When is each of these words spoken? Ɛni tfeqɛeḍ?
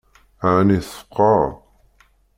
Ɛni 0.55 0.77
tfeqɛeḍ? 0.85 1.53